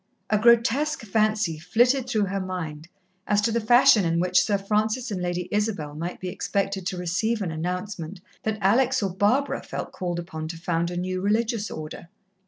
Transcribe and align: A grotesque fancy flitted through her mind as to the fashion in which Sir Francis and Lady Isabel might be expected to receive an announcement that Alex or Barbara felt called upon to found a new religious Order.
A 0.31 0.39
grotesque 0.39 1.03
fancy 1.03 1.59
flitted 1.59 2.09
through 2.09 2.25
her 2.25 2.39
mind 2.39 2.87
as 3.27 3.39
to 3.41 3.51
the 3.51 3.61
fashion 3.61 4.03
in 4.03 4.19
which 4.19 4.41
Sir 4.43 4.57
Francis 4.57 5.11
and 5.11 5.21
Lady 5.21 5.47
Isabel 5.51 5.93
might 5.93 6.19
be 6.19 6.27
expected 6.29 6.87
to 6.87 6.97
receive 6.97 7.39
an 7.39 7.51
announcement 7.51 8.19
that 8.41 8.57
Alex 8.61 9.03
or 9.03 9.11
Barbara 9.13 9.61
felt 9.61 9.91
called 9.91 10.17
upon 10.17 10.47
to 10.47 10.57
found 10.57 10.89
a 10.89 10.97
new 10.97 11.21
religious 11.21 11.69
Order. 11.69 12.07